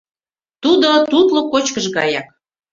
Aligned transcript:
Тудо 0.63 0.89
тутло 1.11 1.41
кочкыш 1.51 1.85
гаяк. 1.97 2.27